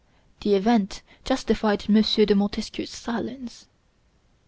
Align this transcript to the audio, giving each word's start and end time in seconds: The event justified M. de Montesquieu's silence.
The 0.39 0.55
event 0.55 1.03
justified 1.25 1.85
M. 1.87 2.01
de 2.01 2.33
Montesquieu's 2.33 2.89
silence. 2.89 3.67